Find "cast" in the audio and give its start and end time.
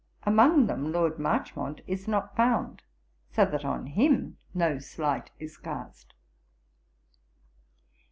5.57-6.15